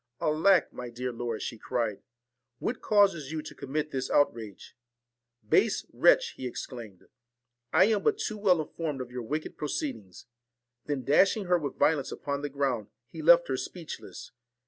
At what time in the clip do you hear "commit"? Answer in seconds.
3.53-3.91